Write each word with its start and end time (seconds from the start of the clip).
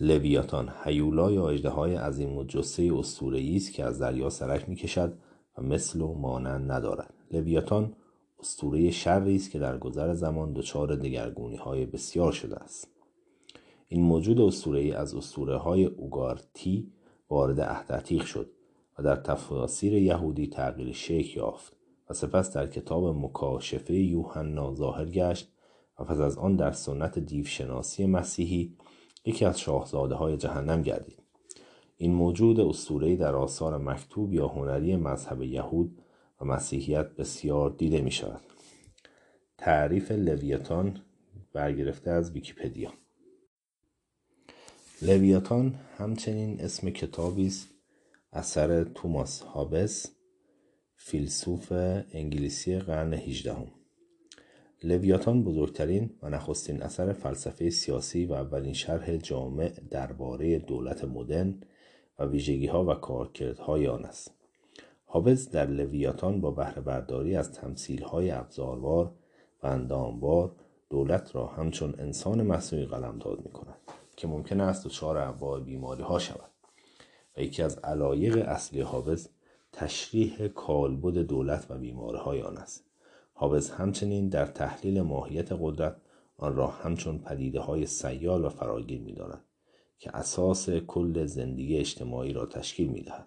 لویاتان 0.00 0.72
هیولا 0.84 1.30
یا 1.30 1.48
اژدهای 1.48 1.94
عظیم 1.94 2.36
و 2.36 2.44
جسه 2.44 2.90
اسطوره‌ای 2.94 3.56
است 3.56 3.72
که 3.72 3.84
از 3.84 3.98
دریا 3.98 4.30
سرک 4.30 4.68
می‌کشد 4.68 5.18
و 5.58 5.62
مثل 5.62 6.00
و 6.00 6.14
مانند 6.14 6.72
ندارد. 6.72 7.14
لویاتان 7.30 7.94
اسطوره 8.40 8.90
شری 8.90 9.36
است 9.36 9.50
که 9.50 9.58
در 9.58 9.78
گذر 9.78 10.14
زمان 10.14 10.52
دچار 10.52 10.96
دگرگونی 10.96 11.56
های 11.56 11.86
بسیار 11.86 12.32
شده 12.32 12.56
است. 12.56 12.88
این 13.88 14.02
موجود 14.02 14.40
اسطوره‌ای 14.40 14.92
از 14.92 15.14
اسطوره 15.14 15.56
های 15.56 15.84
اوگارتی 15.84 16.92
وارد 17.30 17.60
عهد 17.60 18.22
شد 18.24 18.50
و 18.98 19.02
در 19.02 19.16
تفاسیر 19.16 19.94
یهودی 19.94 20.46
تغییر 20.46 20.92
شکل 20.92 21.38
یافت 21.38 21.76
و 22.10 22.14
سپس 22.14 22.52
در 22.52 22.66
کتاب 22.66 23.04
مکاشفه 23.04 23.94
یوحنا 23.94 24.74
ظاهر 24.74 25.04
گشت 25.04 25.52
و 25.98 26.04
پس 26.04 26.18
از 26.18 26.38
آن 26.38 26.56
در 26.56 26.70
سنت 26.70 27.18
دیوشناسی 27.18 28.06
مسیحی 28.06 28.76
یکی 29.28 29.44
از 29.44 29.60
شاهزاده 29.60 30.14
های 30.14 30.36
جهنم 30.36 30.82
گردید. 30.82 31.18
این 31.96 32.14
موجود 32.14 32.60
اسطوره‌ای 32.60 33.16
در 33.16 33.34
آثار 33.34 33.78
مکتوب 33.78 34.34
یا 34.34 34.48
هنری 34.48 34.96
مذهب 34.96 35.42
یهود 35.42 35.98
و 36.40 36.44
مسیحیت 36.44 37.16
بسیار 37.16 37.70
دیده 37.70 38.00
می 38.00 38.10
شود. 38.10 38.40
تعریف 39.58 40.12
لویتان 40.12 41.00
برگرفته 41.52 42.10
از 42.10 42.30
ویکیپدیا. 42.30 42.92
لویاتان 45.02 45.74
همچنین 45.98 46.60
اسم 46.60 46.90
کتابی 46.90 47.46
است. 47.46 47.68
اثر 48.32 48.84
توماس 48.84 49.42
هابس 49.42 50.06
فیلسوف 50.96 51.72
انگلیسی 52.12 52.78
قرن 52.78 53.14
هجدهم. 53.14 53.77
لویاتان 54.82 55.44
بزرگترین 55.44 56.10
و 56.22 56.28
نخستین 56.28 56.82
اثر 56.82 57.12
فلسفه 57.12 57.70
سیاسی 57.70 58.26
و 58.26 58.32
اولین 58.32 58.72
شرح 58.72 59.16
جامع 59.16 59.72
درباره 59.90 60.58
دولت 60.58 61.04
مدرن 61.04 61.54
و 62.18 62.24
ویژگی 62.24 62.66
ها 62.66 62.84
و 62.84 62.94
کارکردهای 62.94 63.86
آن 63.86 64.04
است. 64.04 64.34
هابز 65.06 65.50
در 65.50 65.66
لویاتان 65.66 66.40
با 66.40 66.50
بهره 66.50 66.80
برداری 66.80 67.36
از 67.36 67.52
تمثیل 67.52 68.02
های 68.02 68.30
ابزاروار 68.30 69.12
و 69.62 69.66
انداموار 69.66 70.52
دولت 70.90 71.34
را 71.34 71.46
همچون 71.46 71.94
انسان 71.98 72.42
مصنوعی 72.42 72.86
قلمداد 72.86 73.44
می 73.44 73.52
کند 73.52 73.78
که 74.16 74.28
ممکن 74.28 74.60
است 74.60 74.86
دچار 74.86 75.18
انواع 75.18 75.60
بیماری 75.60 76.02
ها 76.02 76.18
شود 76.18 76.50
و 77.36 77.40
یکی 77.40 77.62
از 77.62 77.78
علایق 77.78 78.48
اصلی 78.48 78.80
حافظ 78.80 79.28
تشریح 79.72 80.48
کالبد 80.48 81.18
دولت 81.18 81.66
و 81.70 81.78
بیماری 81.78 82.18
های 82.18 82.42
آن 82.42 82.56
است. 82.56 82.87
حافظ 83.40 83.70
همچنین 83.70 84.28
در 84.28 84.46
تحلیل 84.46 85.00
ماهیت 85.00 85.48
قدرت 85.60 85.96
آن 86.36 86.56
را 86.56 86.66
همچون 86.66 87.18
پدیده 87.18 87.60
های 87.60 87.86
سیال 87.86 88.44
و 88.44 88.48
فراگیر 88.48 89.00
می 89.00 89.12
داند 89.12 89.44
که 89.98 90.16
اساس 90.16 90.70
کل 90.70 91.26
زندگی 91.26 91.76
اجتماعی 91.76 92.32
را 92.32 92.46
تشکیل 92.46 92.88
می 92.88 93.02
دهد 93.02 93.26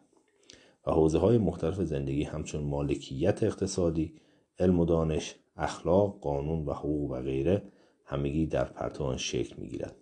و 0.87 0.91
حوزه 0.91 1.19
های 1.19 1.37
مختلف 1.37 1.81
زندگی 1.81 2.23
همچون 2.23 2.63
مالکیت 2.63 3.43
اقتصادی، 3.43 4.13
علم 4.59 4.79
و 4.79 4.85
دانش، 4.85 5.35
اخلاق، 5.55 6.19
قانون 6.19 6.65
و 6.65 6.73
حقوق 6.73 7.11
و 7.11 7.21
غیره 7.21 7.63
همگی 8.05 8.47
در 8.47 8.65
پرتو 8.65 9.03
آن 9.03 9.17
شکل 9.17 9.55
می 9.57 9.67
گیرد 9.67 9.95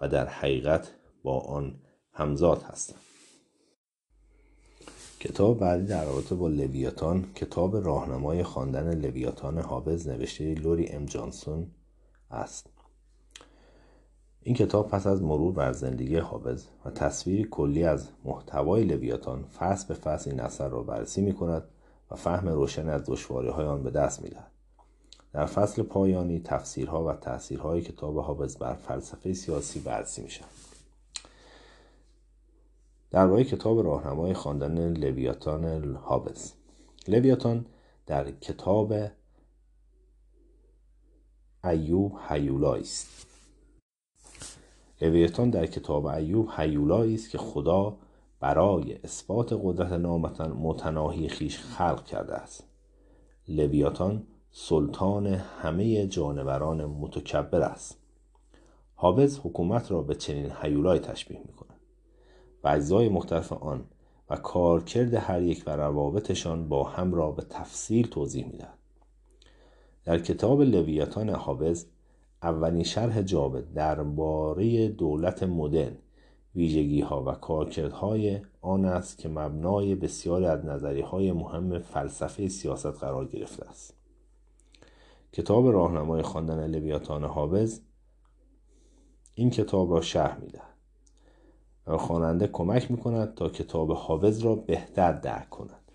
و 0.00 0.08
در 0.08 0.26
حقیقت 0.26 0.94
با 1.22 1.40
آن 1.40 1.80
همزاد 2.12 2.62
هستند. 2.62 3.09
کتاب 5.20 5.58
بعدی 5.58 5.86
در 5.86 6.04
رابطه 6.04 6.34
با 6.34 6.48
لویاتان 6.48 7.26
کتاب 7.34 7.76
راهنمای 7.76 8.42
خواندن 8.42 8.94
لویاتان 8.94 9.58
هابز 9.58 10.08
نوشته 10.08 10.54
لوری 10.54 10.86
ام 10.86 11.04
جانسون 11.04 11.66
است 12.30 12.66
این 14.40 14.54
کتاب 14.54 14.88
پس 14.88 15.06
از 15.06 15.22
مرور 15.22 15.52
بر 15.52 15.72
زندگی 15.72 16.16
حافظ 16.16 16.64
و 16.84 16.90
تصویری 16.90 17.44
کلی 17.50 17.84
از 17.84 18.08
محتوای 18.24 18.84
لویاتان 18.84 19.44
فصل 19.44 19.88
به 19.88 19.94
فصل 19.94 20.30
این 20.30 20.40
اثر 20.40 20.68
را 20.68 20.82
بررسی 20.82 21.22
می 21.22 21.32
کند 21.32 21.62
و 22.10 22.16
فهم 22.16 22.48
روشن 22.48 22.88
از 22.88 23.02
دشواری 23.06 23.48
های 23.48 23.66
آن 23.66 23.82
به 23.82 23.90
دست 23.90 24.22
می 24.22 24.30
دهد. 24.30 24.50
در 25.32 25.46
فصل 25.46 25.82
پایانی 25.82 26.40
تفسیرها 26.40 27.04
و 27.04 27.12
تاثیرهای 27.12 27.82
کتاب 27.82 28.18
حافظ 28.18 28.56
بر 28.56 28.74
فلسفه 28.74 29.32
سیاسی 29.32 29.80
بررسی 29.80 30.22
می 30.22 30.30
شود. 30.30 30.69
درباره 33.10 33.44
کتاب 33.44 33.80
راهنمای 33.80 34.34
خواندن 34.34 34.92
لویاتان 34.92 35.94
هابز. 35.94 36.52
لویاتان 37.08 37.66
در 38.06 38.30
کتاب 38.30 38.94
ایوب 41.64 42.18
هیولایی 42.28 42.82
است. 42.82 43.26
لویتان 45.00 45.50
در 45.50 45.66
کتاب 45.66 46.06
ایوب 46.06 46.48
هیولایی 46.56 47.14
است 47.14 47.30
که 47.30 47.38
خدا 47.38 47.96
برای 48.40 48.94
اثبات 49.04 49.60
قدرت 49.62 49.92
نامتناهی 49.92 51.28
خیش 51.28 51.58
خلق 51.58 52.04
کرده 52.04 52.34
است. 52.34 52.64
لویاتان 53.48 54.22
سلطان 54.50 55.26
همه 55.26 56.06
جانوران 56.06 56.84
متکبر 56.84 57.62
است. 57.62 57.96
حابز 58.94 59.38
حکومت 59.38 59.90
را 59.90 60.02
به 60.02 60.14
چنین 60.14 60.52
هیولای 60.62 60.98
تشبیه 60.98 61.38
می 61.46 61.52
کند 61.52 61.69
و 62.64 62.68
اجزای 62.68 63.08
مختلف 63.08 63.52
آن 63.52 63.84
و 64.30 64.36
کارکرد 64.36 65.14
هر 65.14 65.42
یک 65.42 65.62
و 65.66 65.70
روابطشان 65.70 66.68
با 66.68 66.84
هم 66.84 67.14
را 67.14 67.30
به 67.30 67.42
تفصیل 67.42 68.06
توضیح 68.06 68.46
می‌دهد. 68.46 68.78
در 70.04 70.18
کتاب 70.18 70.62
لویاتان 70.62 71.28
حابز 71.28 71.86
اولین 72.42 72.82
شرح 72.82 73.22
جابه 73.22 73.62
درباره 73.74 74.88
دولت 74.88 75.42
مدرن 75.42 75.96
ویژگی 76.54 77.00
ها 77.00 77.24
و 77.24 77.32
کارکردهای 77.32 78.40
آن 78.60 78.84
است 78.84 79.18
که 79.18 79.28
مبنای 79.28 79.94
بسیاری 79.94 80.46
از 80.46 80.64
نظری 80.64 81.00
های 81.00 81.32
مهم 81.32 81.78
فلسفه 81.78 82.48
سیاست 82.48 82.86
قرار 82.86 83.26
گرفته 83.26 83.68
است. 83.68 83.94
کتاب 85.32 85.66
راهنمای 85.66 86.22
خواندن 86.22 86.66
لویاتان 86.66 87.24
حابز 87.24 87.80
این 89.34 89.50
کتاب 89.50 89.92
را 89.92 90.00
شرح 90.00 90.40
می‌دهد. 90.40 90.69
خواننده 91.96 92.46
کمک 92.46 92.90
می‌کند 92.90 93.34
تا 93.34 93.48
کتاب 93.48 93.92
حافظ 93.92 94.44
را 94.44 94.54
بهتر 94.54 95.12
درک 95.12 95.50
کند. 95.50 95.92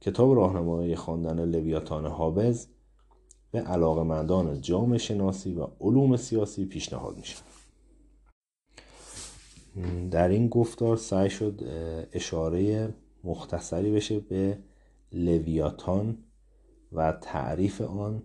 کتاب 0.00 0.36
راهنمای 0.36 0.96
خواندن 0.96 1.44
لویاتان 1.44 2.06
حافظ 2.06 2.66
به 3.50 3.60
علاقمندان 3.60 4.60
جامعه 4.60 4.98
شناسی 4.98 5.54
و 5.54 5.66
علوم 5.80 6.16
سیاسی 6.16 6.64
پیشنهاد 6.64 7.16
می 7.16 7.24
شود 7.24 7.48
در 10.10 10.28
این 10.28 10.48
گفتار 10.48 10.96
سعی 10.96 11.30
شد 11.30 11.60
اشاره 12.12 12.88
مختصری 13.24 13.92
بشه 13.92 14.20
به 14.20 14.58
لویاتان 15.12 16.18
و 16.92 17.12
تعریف 17.12 17.80
آن 17.80 18.22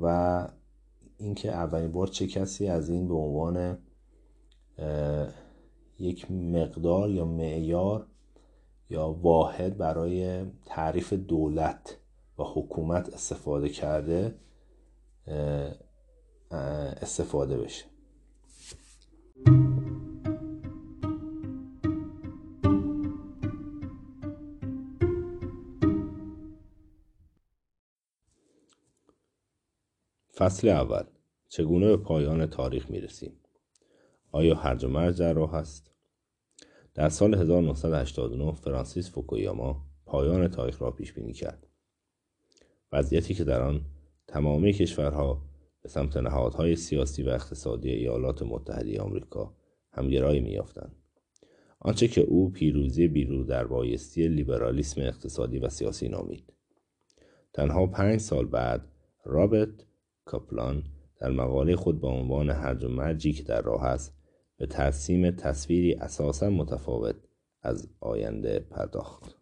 و 0.00 0.48
اینکه 1.18 1.52
اولین 1.52 1.92
بار 1.92 2.06
چه 2.06 2.26
کسی 2.26 2.66
از 2.66 2.88
این 2.88 3.08
به 3.08 3.14
عنوان 3.14 3.78
یک 5.98 6.30
مقدار 6.30 7.10
یا 7.10 7.24
معیار 7.24 8.06
یا 8.90 9.08
واحد 9.08 9.78
برای 9.78 10.44
تعریف 10.66 11.12
دولت 11.12 11.98
و 12.38 12.42
حکومت 12.42 13.14
استفاده 13.14 13.68
کرده 13.68 14.38
استفاده 17.02 17.58
بشه. 17.58 17.84
فصل 30.34 30.68
اول. 30.68 31.04
چگونه 31.48 31.86
به 31.86 31.96
پایان 31.96 32.46
تاریخ 32.46 32.90
می‌رسیم؟ 32.90 33.32
آیا 34.36 34.54
هرج 34.54 34.84
و 34.84 34.88
مرج 34.88 35.18
در 35.18 35.32
راه 35.32 35.54
است؟ 35.54 35.90
در 36.94 37.08
سال 37.08 37.34
1989 37.34 38.52
فرانسیس 38.52 39.10
فوکویاما 39.10 39.86
پایان 40.06 40.48
تاریخ 40.48 40.82
را 40.82 40.90
پیش 40.90 41.12
بینی 41.12 41.32
کرد. 41.32 41.66
وضعیتی 42.92 43.34
که 43.34 43.44
در 43.44 43.62
آن 43.62 43.80
تمامی 44.26 44.72
کشورها 44.72 45.42
به 45.82 45.88
سمت 45.88 46.16
نهادهای 46.16 46.76
سیاسی 46.76 47.22
و 47.22 47.28
اقتصادی 47.28 47.90
ایالات 47.90 48.42
متحده 48.42 49.00
آمریکا 49.00 49.54
همگرایی 49.92 50.40
میافتند 50.40 50.96
آنچه 51.80 52.08
که 52.08 52.20
او 52.20 52.50
پیروزی 52.50 53.08
بیرو 53.08 53.44
در 53.44 53.66
بایستی 53.66 54.28
لیبرالیسم 54.28 55.00
اقتصادی 55.00 55.58
و 55.58 55.68
سیاسی 55.68 56.08
نامید. 56.08 56.52
تنها 57.52 57.86
پنج 57.86 58.20
سال 58.20 58.46
بعد 58.46 58.88
رابرت 59.24 59.86
کاپلان 60.24 60.84
در 61.20 61.30
مقاله 61.30 61.76
خود 61.76 62.00
با 62.00 62.08
عنوان 62.08 62.50
هرج 62.50 62.84
و 62.84 62.88
مرجی 62.88 63.32
که 63.32 63.42
در 63.42 63.62
راه 63.62 63.84
است 63.84 64.15
به 64.58 64.66
ترسیم 64.66 65.30
تصویری 65.30 65.94
اساسا 65.94 66.50
متفاوت 66.50 67.16
از 67.62 67.88
آینده 68.00 68.58
پرداخت 68.70 69.36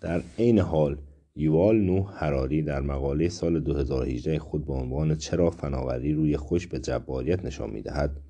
در 0.00 0.22
عین 0.38 0.58
حال 0.58 0.98
یوال 1.36 1.76
نو 1.76 2.02
هراری 2.02 2.62
در 2.62 2.80
مقاله 2.80 3.28
سال 3.28 3.60
2018 3.60 4.38
خود 4.38 4.64
با 4.64 4.74
عنوان 4.74 5.16
چرا 5.16 5.50
فناوری 5.50 6.12
روی 6.12 6.36
خوش 6.36 6.66
به 6.66 6.78
جباریت 6.78 7.44
نشان 7.44 7.70
می‌دهد 7.70 8.20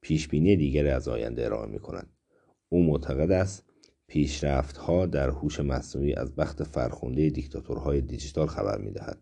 پیشبینی 0.00 0.56
دیگری 0.56 0.88
از 0.88 1.08
آینده 1.08 1.44
ارائه 1.44 1.70
می 1.70 1.78
کند. 1.78 2.08
او 2.68 2.82
معتقد 2.82 3.30
است 3.30 3.64
پیشرفتها 4.06 5.06
در 5.06 5.30
هوش 5.30 5.60
مصنوعی 5.60 6.14
از 6.14 6.34
بخت 6.34 6.62
فرخنده 6.62 7.30
دیکتاتورهای 7.30 8.00
دیجیتال 8.00 8.46
خبر 8.46 8.78
می‌دهد 8.78 9.18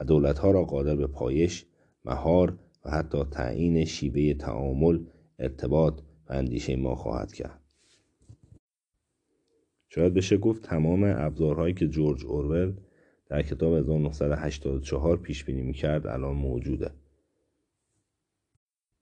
و 0.00 0.04
دولتها 0.04 0.50
را 0.50 0.64
قادر 0.64 0.96
به 0.96 1.06
پایش 1.06 1.66
مهار 2.04 2.58
و 2.86 2.90
حتی 2.90 3.24
تعیین 3.24 3.84
شیوه 3.84 4.34
تعامل 4.34 5.04
ارتباط 5.38 6.00
و 6.28 6.32
اندیشه 6.32 6.76
ما 6.76 6.94
خواهد 6.94 7.32
کرد. 7.32 7.60
شاید 9.88 10.14
بشه 10.14 10.36
گفت 10.36 10.62
تمام 10.62 11.04
ابزارهایی 11.04 11.74
که 11.74 11.88
جورج 11.88 12.24
اورول 12.24 12.76
در 13.26 13.42
کتاب 13.42 13.74
1984 13.74 15.16
پیش 15.16 15.44
بینی 15.44 15.62
می‌کرد 15.62 16.06
الان 16.06 16.36
موجوده. 16.36 16.90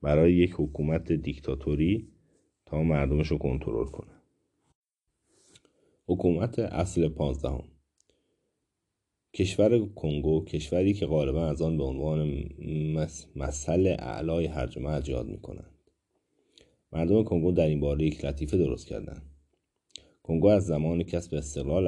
برای 0.02 0.32
یک 0.32 0.54
حکومت 0.58 1.12
دیکتاتوری 1.12 2.08
تا 2.66 2.82
مردمش 2.82 3.28
رو 3.28 3.38
کنترل 3.38 3.86
کنه. 3.86 4.14
حکومت 6.06 6.58
اصل 6.58 7.08
پانزدهم. 7.08 7.73
کشور 9.34 9.88
کنگو 9.88 10.44
کشوری 10.44 10.94
که 10.94 11.06
غالبا 11.06 11.46
از 11.46 11.62
آن 11.62 11.78
به 11.78 11.84
عنوان 11.84 12.44
مثل 13.36 13.96
اعلای 13.98 14.46
هرج 14.46 14.78
و 14.78 15.02
یاد 15.06 15.26
می‌کنند. 15.26 15.74
مردم 16.92 17.24
کنگو 17.24 17.52
در 17.52 17.66
این 17.66 17.80
باره 17.80 18.06
یک 18.06 18.24
لطیفه 18.24 18.56
درست 18.56 18.86
کردند. 18.86 19.22
کنگو 20.22 20.48
از 20.48 20.66
زمان 20.66 21.02
کسب 21.02 21.34
استقلال 21.34 21.86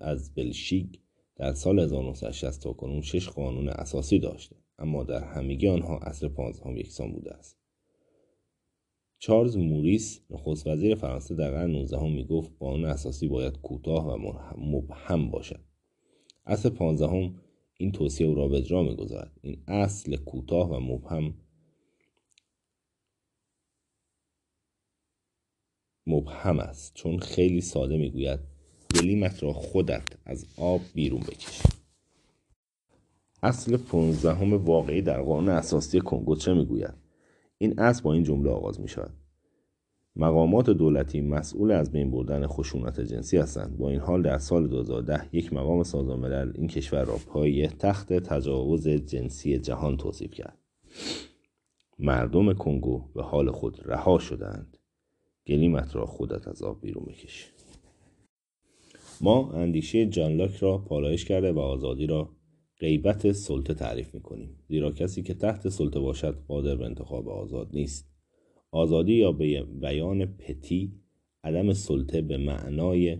از 0.00 0.34
بلژیک 0.34 1.00
در 1.36 1.52
سال 1.52 1.78
1960 1.78 2.62
تا 2.62 2.72
کنون 2.72 3.00
شش 3.00 3.28
قانون 3.28 3.68
اساسی 3.68 4.18
داشته 4.18 4.56
اما 4.78 5.04
در 5.04 5.24
همگی 5.24 5.68
آنها 5.68 5.98
اصل 5.98 6.28
پانزدهم 6.28 6.76
یکسان 6.76 7.12
بوده 7.12 7.34
است. 7.34 7.58
چارلز 9.18 9.56
موریس 9.56 10.20
نخست 10.30 10.66
وزیر 10.66 10.94
فرانسه 10.94 11.34
در 11.34 11.50
قرن 11.50 11.70
19 11.70 12.02
می‌گفت 12.02 12.52
قانون 12.58 12.84
اساسی 12.84 13.28
باید 13.28 13.60
کوتاه 13.60 14.14
و 14.14 14.32
مبهم 14.58 15.30
باشد. 15.30 15.65
اصل 16.46 16.68
پانزدهم 16.68 17.34
این 17.78 17.92
توصیه 17.92 18.26
او 18.26 18.34
را 18.34 18.48
به 18.48 18.56
اجرا 18.56 18.82
می‌گذارد. 18.82 19.32
این 19.42 19.62
اصل 19.68 20.16
کوتاه 20.16 20.70
و 20.70 20.80
مبهم 20.80 21.34
مبهم 26.06 26.58
است. 26.58 26.94
چون 26.94 27.18
خیلی 27.18 27.60
ساده 27.60 27.96
می‌گوید 27.96 28.40
گلیمت 28.94 29.42
را 29.42 29.52
خودت 29.52 30.08
از 30.24 30.46
آب 30.56 30.80
بیرون 30.94 31.20
بکش. 31.20 31.62
اصل 33.42 33.76
پانزدهم 33.76 34.52
واقعی 34.52 35.02
در 35.02 35.22
قانون 35.22 35.48
اساسی 35.48 36.00
کنگو 36.00 36.36
چه 36.36 36.54
می‌گوید؟ 36.54 36.94
این 37.58 37.80
اصل 37.80 38.02
با 38.02 38.12
این 38.12 38.24
جمله 38.24 38.50
آغاز 38.50 38.80
می 38.80 38.88
شود 38.88 39.25
مقامات 40.18 40.70
دولتی 40.70 41.20
مسئول 41.20 41.70
از 41.70 41.92
بین 41.92 42.10
بردن 42.10 42.46
خشونت 42.46 43.00
جنسی 43.00 43.36
هستند. 43.36 43.78
با 43.78 43.90
این 43.90 44.00
حال 44.00 44.22
در 44.22 44.38
سال 44.38 44.66
2010 44.66 45.28
یک 45.32 45.52
مقام 45.52 45.82
سازمان 45.82 46.18
ملل 46.18 46.52
این 46.54 46.66
کشور 46.66 47.04
را 47.04 47.16
پای 47.26 47.66
تخت 47.66 48.12
تجاوز 48.12 48.88
جنسی 48.88 49.58
جهان 49.58 49.96
توصیف 49.96 50.30
کرد. 50.30 50.58
مردم 51.98 52.52
کنگو 52.52 53.02
به 53.14 53.22
حال 53.22 53.50
خود 53.50 53.80
رها 53.84 54.18
شدند. 54.18 54.76
گلیمت 55.46 55.96
را 55.96 56.06
خودت 56.06 56.48
از 56.48 56.62
آب 56.62 56.80
بیرون 56.80 57.04
بکش. 57.04 57.52
ما 59.20 59.52
اندیشه 59.52 60.06
جان 60.06 60.32
لاک 60.32 60.56
را 60.56 60.78
پالایش 60.78 61.24
کرده 61.24 61.52
و 61.52 61.58
آزادی 61.58 62.06
را 62.06 62.30
غیبت 62.80 63.32
سلطه 63.32 63.74
تعریف 63.74 64.14
می‌کنیم 64.14 64.58
زیرا 64.68 64.90
کسی 64.90 65.22
که 65.22 65.34
تحت 65.34 65.68
سلطه 65.68 66.00
باشد 66.00 66.44
قادر 66.48 66.76
به 66.76 66.84
انتخاب 66.84 67.28
آزاد 67.28 67.70
نیست. 67.72 68.15
آزادی 68.76 69.12
یا 69.12 69.32
بیان 69.80 70.26
پتی 70.26 70.92
عدم 71.44 71.72
سلطه 71.72 72.22
به 72.22 72.36
معنای 72.36 73.18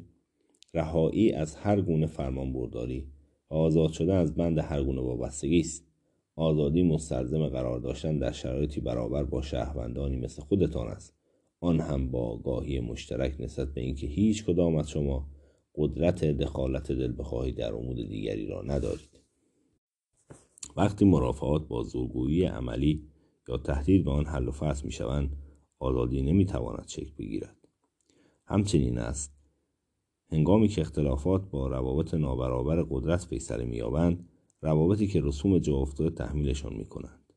رهایی 0.75 1.33
از 1.33 1.57
هر 1.57 1.81
گونه 1.81 2.07
فرمان 2.07 2.53
برداری 2.53 3.07
و 3.51 3.55
آزاد 3.55 3.91
شدن 3.91 4.17
از 4.17 4.35
بند 4.35 4.59
هر 4.59 4.85
گونه 4.85 5.01
وابستگی 5.01 5.61
است. 5.61 5.87
آزادی 6.35 6.83
مستلزم 6.83 7.49
قرار 7.49 7.81
داشتن 7.81 8.19
در 8.19 8.33
شرایطی 8.33 8.81
برابر 8.81 9.25
با 9.25 9.43
شهروندانی 9.43 10.17
مثل 10.17 10.43
خودتان 10.43 10.89
است. 10.89 11.15
آن 11.61 11.81
هم 11.81 12.11
با 12.11 12.21
آگاهی 12.21 12.81
مشترک 12.81 13.37
نسبت 13.41 13.75
به 13.75 13.81
اینکه 13.81 14.07
هیچ 14.07 14.45
کدام 14.45 14.77
از 14.77 14.91
شما 14.91 15.29
قدرت 15.75 16.25
دخالت 16.25 16.93
دل 16.93 17.13
بخواهی 17.19 17.53
در 17.53 17.75
امور 17.75 17.95
دیگری 17.95 18.47
را 18.47 18.63
ندارید. 18.63 19.21
وقتی 20.77 21.05
مرافعات 21.05 21.69
با 21.69 21.83
زورگویی 21.83 22.45
عملی 22.45 23.03
یا 23.49 23.57
تهدید 23.57 24.05
به 24.05 24.11
آن 24.11 24.27
حل 24.27 24.49
و 24.49 24.53
فصل 24.53 24.87
می 24.87 24.93
شوند 24.93 25.46
آزادی 25.79 26.23
نمی 26.23 26.47
تواند 26.47 26.89
شکل 26.89 27.13
بگیرد. 27.19 27.57
همچنین 28.45 28.99
است 28.99 29.37
هنگامی 30.33 30.69
که 30.69 30.81
اختلافات 30.81 31.51
با 31.51 31.69
روابط 31.69 32.15
نابرابر 32.15 32.83
قدرت 32.91 33.25
فیصله 33.25 33.65
مییابند 33.65 34.29
روابطی 34.63 35.07
که 35.07 35.21
رسوم 35.21 35.59
جا 35.59 35.77
افتاده 35.77 36.11
تحمیلشان 36.11 36.75
می 36.75 36.85
کنند. 36.85 37.33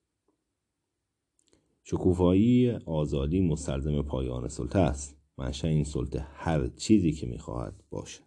شکوفایی 1.83 2.69
آزادی 2.69 3.41
مستلزم 3.41 4.01
پایان 4.01 4.47
سلطه 4.47 4.79
است. 4.79 5.17
منشأ 5.37 5.67
این 5.67 5.83
سلطه 5.83 6.27
هر 6.33 6.67
چیزی 6.67 7.11
که 7.11 7.27
می‌خواهد 7.27 7.83
باشد. 7.89 8.23